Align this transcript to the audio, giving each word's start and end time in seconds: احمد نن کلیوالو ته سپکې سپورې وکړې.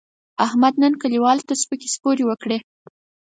احمد 0.45 0.73
نن 0.81 0.93
کلیوالو 1.01 1.47
ته 1.47 1.53
سپکې 1.61 1.87
سپورې 1.95 2.23
وکړې. 2.27 2.57